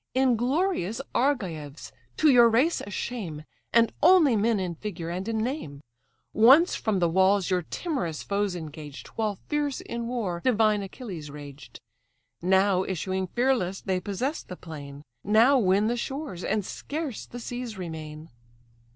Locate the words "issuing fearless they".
12.83-13.99